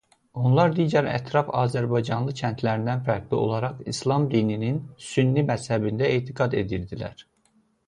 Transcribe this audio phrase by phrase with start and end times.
[0.43, 4.81] Onlar digər ətraf azərbaycanlı kəndlərindən fərqli olaraq islam dininin
[5.11, 7.25] sünni məzhəbində etiqad edirdilər.